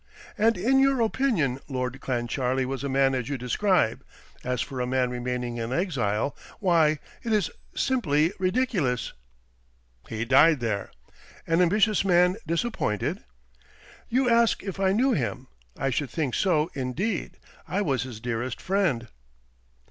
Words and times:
"And 0.35 0.57
in 0.57 0.79
your 0.79 0.99
opinion 1.01 1.59
Lord 1.67 2.01
Clancharlie 2.01 2.65
was 2.65 2.83
a 2.83 2.89
man 2.89 3.13
as 3.13 3.29
you 3.29 3.37
describe. 3.37 4.03
As 4.43 4.59
for 4.59 4.81
a 4.81 4.87
man 4.87 5.11
remaining 5.11 5.57
in 5.57 5.71
exile, 5.71 6.35
why, 6.59 6.97
it 7.21 7.31
is 7.31 7.51
simply 7.75 8.33
ridiculous." 8.39 9.13
"He 10.09 10.25
died 10.25 10.59
there." 10.59 10.89
"An 11.45 11.61
ambitious 11.61 12.03
man 12.03 12.37
disappointed?" 12.47 13.23
"You 14.09 14.27
ask 14.27 14.63
if 14.63 14.79
I 14.79 14.91
knew 14.91 15.13
him? 15.13 15.45
I 15.77 15.91
should 15.91 16.09
think 16.09 16.33
so 16.33 16.71
indeed. 16.73 17.37
I 17.67 17.83
was 17.83 18.01
his 18.01 18.19
dearest 18.19 18.59
friend." 18.59 19.07